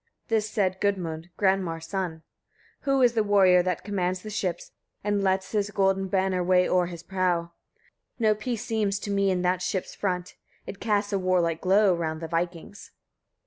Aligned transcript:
This 0.29 0.49
said 0.49 0.81
Gudmund, 0.81 1.29
Granmar's 1.37 1.85
son: 1.85 2.23
17. 2.79 2.79
Who 2.95 3.01
is 3.03 3.13
the 3.13 3.23
warrior 3.23 3.61
that 3.61 3.83
commands 3.83 4.23
the 4.23 4.31
ships, 4.31 4.71
and 5.03 5.21
lets 5.23 5.51
his 5.51 5.69
golden 5.69 6.07
banner 6.07 6.43
wave 6.43 6.71
o'er 6.71 6.87
his 6.87 7.03
prow? 7.03 7.51
No 8.17 8.33
peace 8.33 8.65
seems 8.65 8.97
to 8.97 9.11
me 9.11 9.29
in 9.29 9.43
that 9.43 9.61
ship's 9.61 9.93
front; 9.93 10.33
it 10.65 10.79
casts 10.79 11.13
a 11.13 11.19
warlike 11.19 11.61
glow 11.61 11.93
around 11.93 12.19
the 12.19 12.27
vikings. 12.27 12.89